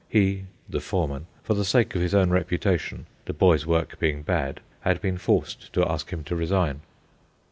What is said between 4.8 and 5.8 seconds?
been forced